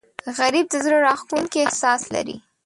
[0.39, 2.37] غریب د زړه راښکونکی احساس لري